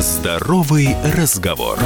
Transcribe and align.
Здоровый 0.00 0.96
разговор. 1.02 1.76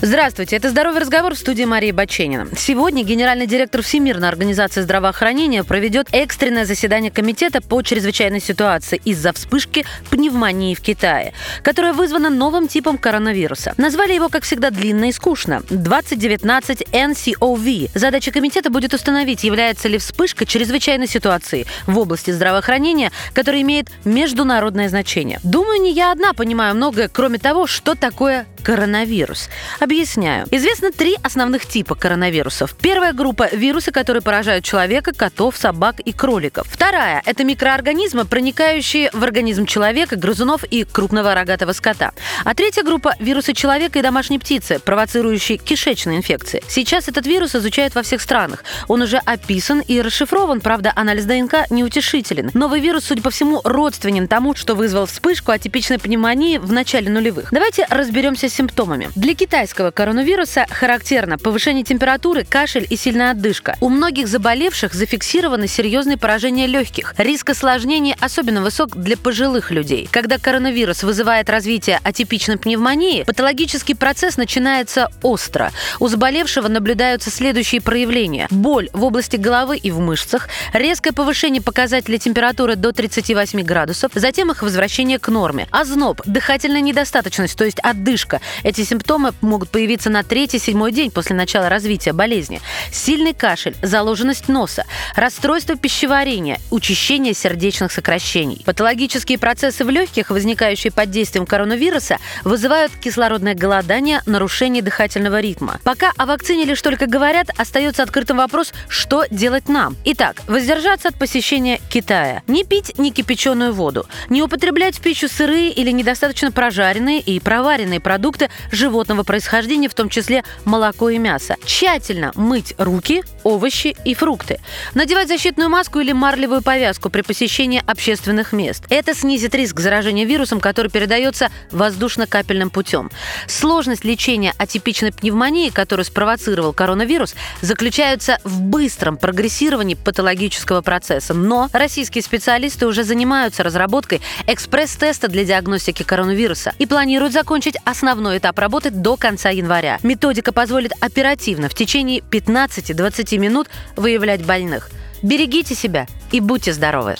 Здравствуйте, 0.00 0.54
это 0.54 0.70
«Здоровый 0.70 1.00
разговор» 1.00 1.34
в 1.34 1.38
студии 1.38 1.64
Марии 1.64 1.90
Баченина. 1.90 2.46
Сегодня 2.56 3.02
генеральный 3.02 3.48
директор 3.48 3.82
Всемирной 3.82 4.28
организации 4.28 4.80
здравоохранения 4.80 5.64
проведет 5.64 6.06
экстренное 6.12 6.64
заседание 6.64 7.10
комитета 7.10 7.60
по 7.60 7.82
чрезвычайной 7.82 8.40
ситуации 8.40 9.00
из-за 9.04 9.32
вспышки 9.32 9.84
пневмонии 10.08 10.76
в 10.76 10.80
Китае, 10.82 11.32
которая 11.64 11.94
вызвана 11.94 12.30
новым 12.30 12.68
типом 12.68 12.96
коронавируса. 12.96 13.74
Назвали 13.76 14.12
его, 14.12 14.28
как 14.28 14.44
всегда, 14.44 14.70
длинно 14.70 15.08
и 15.08 15.12
скучно– 15.12 15.64
2019 15.68 16.82
NCOV. 16.92 17.90
Задача 17.92 18.30
комитета 18.30 18.70
будет 18.70 18.94
установить, 18.94 19.42
является 19.42 19.88
ли 19.88 19.98
вспышка 19.98 20.46
чрезвычайной 20.46 21.08
ситуации 21.08 21.66
в 21.88 21.98
области 21.98 22.30
здравоохранения, 22.30 23.10
которая 23.32 23.62
имеет 23.62 23.88
международное 24.04 24.88
значение. 24.88 25.40
Думаю, 25.42 25.82
не 25.82 25.90
я 25.90 26.12
одна 26.12 26.34
понимаю 26.34 26.76
многое, 26.76 27.08
кроме 27.08 27.38
того, 27.38 27.66
что 27.66 27.96
такое 27.96 28.46
коронавирус. 28.62 29.48
Объясняю. 29.80 30.46
Известно 30.50 30.92
три 30.92 31.16
основных 31.22 31.66
типа 31.66 31.94
коронавирусов. 31.94 32.74
Первая 32.74 33.12
группа– 33.12 33.48
вирусы, 33.52 33.92
которые 33.92 34.22
поражают 34.22 34.64
человека, 34.64 35.12
котов, 35.12 35.56
собак 35.56 36.00
и 36.00 36.12
кроликов. 36.12 36.66
Вторая– 36.70 37.22
это 37.26 37.44
микроорганизмы, 37.44 38.24
проникающие 38.24 39.10
в 39.12 39.22
организм 39.22 39.66
человека, 39.66 40.16
грызунов 40.16 40.64
и 40.64 40.84
крупного 40.84 41.34
рогатого 41.34 41.72
скота. 41.72 42.12
А 42.44 42.54
третья 42.54 42.82
группа– 42.82 43.14
вирусы 43.18 43.52
человека 43.52 43.98
и 43.98 44.02
домашней 44.02 44.38
птицы, 44.38 44.78
провоцирующие 44.78 45.58
кишечные 45.58 46.18
инфекции. 46.18 46.62
Сейчас 46.68 47.08
этот 47.08 47.26
вирус 47.26 47.54
изучают 47.54 47.94
во 47.94 48.02
всех 48.02 48.20
странах. 48.20 48.64
Он 48.88 49.02
уже 49.02 49.18
описан 49.18 49.80
и 49.80 50.00
расшифрован, 50.00 50.60
правда, 50.60 50.92
анализ 50.94 51.24
ДНК 51.24 51.70
неутешителен. 51.70 52.50
Новый 52.54 52.80
вирус, 52.80 53.04
судя 53.04 53.22
по 53.22 53.30
всему, 53.30 53.60
родственен 53.64 54.28
тому, 54.28 54.54
что 54.54 54.74
вызвал 54.74 55.06
вспышку 55.06 55.52
атипичной 55.52 55.98
пневмонии 55.98 56.58
в 56.58 56.72
начале 56.72 57.10
нулевых. 57.10 57.48
Давайте 57.50 57.86
разберемся 57.88 58.47
с 58.48 58.54
симптомами. 58.54 59.10
Для 59.14 59.34
китайского 59.34 59.90
коронавируса 59.90 60.66
характерно 60.70 61.38
повышение 61.38 61.84
температуры, 61.84 62.44
кашель 62.44 62.86
и 62.88 62.96
сильная 62.96 63.32
отдышка. 63.32 63.76
У 63.80 63.88
многих 63.88 64.28
заболевших 64.28 64.94
зафиксированы 64.94 65.66
серьезные 65.66 66.16
поражения 66.16 66.66
легких. 66.66 67.14
Риск 67.18 67.50
осложнений 67.50 68.14
особенно 68.20 68.62
высок 68.62 68.96
для 68.96 69.16
пожилых 69.16 69.70
людей. 69.70 70.08
Когда 70.10 70.38
коронавирус 70.38 71.02
вызывает 71.02 71.50
развитие 71.50 72.00
атипичной 72.02 72.58
пневмонии, 72.58 73.24
патологический 73.24 73.94
процесс 73.94 74.36
начинается 74.36 75.08
остро. 75.22 75.72
У 76.00 76.08
заболевшего 76.08 76.68
наблюдаются 76.68 77.30
следующие 77.30 77.80
проявления. 77.80 78.46
Боль 78.50 78.88
в 78.92 79.04
области 79.04 79.36
головы 79.36 79.76
и 79.76 79.90
в 79.90 79.98
мышцах, 79.98 80.48
резкое 80.72 81.12
повышение 81.12 81.62
показателя 81.62 82.18
температуры 82.18 82.76
до 82.76 82.92
38 82.92 83.62
градусов, 83.62 84.12
затем 84.14 84.50
их 84.50 84.62
возвращение 84.62 85.18
к 85.18 85.28
норме. 85.28 85.68
Озноб, 85.70 86.20
дыхательная 86.24 86.80
недостаточность, 86.80 87.56
то 87.56 87.64
есть 87.64 87.78
отдышка, 87.80 88.37
эти 88.62 88.82
симптомы 88.82 89.32
могут 89.40 89.70
появиться 89.70 90.10
на 90.10 90.22
третий-седьмой 90.22 90.92
день 90.92 91.10
после 91.10 91.36
начала 91.36 91.68
развития 91.68 92.12
болезни. 92.12 92.60
Сильный 92.90 93.34
кашель, 93.34 93.76
заложенность 93.82 94.48
носа, 94.48 94.84
расстройство 95.14 95.76
пищеварения, 95.76 96.58
учащение 96.70 97.34
сердечных 97.34 97.92
сокращений. 97.92 98.62
Патологические 98.64 99.38
процессы 99.38 99.84
в 99.84 99.90
легких, 99.90 100.30
возникающие 100.30 100.90
под 100.90 101.10
действием 101.10 101.46
коронавируса, 101.46 102.18
вызывают 102.44 102.92
кислородное 102.96 103.54
голодание, 103.54 104.22
нарушение 104.26 104.82
дыхательного 104.82 105.40
ритма. 105.40 105.80
Пока 105.84 106.12
о 106.16 106.26
вакцине 106.26 106.64
лишь 106.64 106.82
только 106.82 107.06
говорят, 107.06 107.50
остается 107.56 108.02
открытым 108.02 108.38
вопрос, 108.38 108.72
что 108.88 109.24
делать 109.30 109.68
нам. 109.68 109.96
Итак, 110.04 110.42
воздержаться 110.46 111.08
от 111.08 111.18
посещения 111.18 111.80
Китая. 111.90 112.42
Не 112.46 112.64
пить 112.64 112.98
некипяченую 112.98 113.72
воду. 113.72 114.06
Не 114.30 114.42
употреблять 114.42 114.96
в 114.96 115.00
пищу 115.02 115.28
сырые 115.28 115.70
или 115.72 115.90
недостаточно 115.90 116.50
прожаренные 116.50 117.20
и 117.20 117.38
проваренные 117.38 117.98
животные 117.98 118.00
продукты 118.28 118.50
животного 118.70 119.22
происхождения, 119.22 119.88
в 119.88 119.94
том 119.94 120.10
числе 120.10 120.44
молоко 120.66 121.08
и 121.08 121.16
мясо. 121.16 121.56
Тщательно 121.64 122.32
мыть 122.34 122.74
руки, 122.76 123.22
овощи 123.42 123.96
и 124.04 124.14
фрукты. 124.14 124.60
Надевать 124.92 125.28
защитную 125.28 125.70
маску 125.70 126.00
или 126.00 126.12
марлевую 126.12 126.60
повязку 126.60 127.08
при 127.08 127.22
посещении 127.22 127.82
общественных 127.86 128.52
мест. 128.52 128.84
Это 128.90 129.14
снизит 129.14 129.54
риск 129.54 129.80
заражения 129.80 130.26
вирусом, 130.26 130.60
который 130.60 130.90
передается 130.90 131.48
воздушно-капельным 131.70 132.68
путем. 132.68 133.10
Сложность 133.46 134.04
лечения 134.04 134.52
атипичной 134.58 135.12
пневмонии, 135.12 135.70
которую 135.70 136.04
спровоцировал 136.04 136.74
коронавирус, 136.74 137.34
заключается 137.62 138.38
в 138.44 138.60
быстром 138.60 139.16
прогрессировании 139.16 139.94
патологического 139.94 140.82
процесса. 140.82 141.32
Но 141.32 141.70
российские 141.72 142.22
специалисты 142.22 142.86
уже 142.86 143.04
занимаются 143.04 143.62
разработкой 143.62 144.20
экспресс-теста 144.46 145.28
для 145.28 145.44
диагностики 145.44 146.02
коронавируса 146.02 146.74
и 146.78 146.84
планируют 146.84 147.32
закончить 147.32 147.76
основной 148.18 148.38
этап 148.38 148.58
работы 148.58 148.90
до 148.90 149.16
конца 149.16 149.50
января. 149.50 150.00
Методика 150.02 150.52
позволит 150.52 150.90
оперативно 151.00 151.68
в 151.68 151.74
течение 151.74 152.18
15-20 152.18 153.38
минут 153.38 153.68
выявлять 153.94 154.44
больных. 154.44 154.90
Берегите 155.22 155.76
себя 155.76 156.08
и 156.32 156.40
будьте 156.40 156.72
здоровы. 156.72 157.14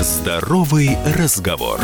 Здоровый 0.00 0.96
разговор. 1.16 1.80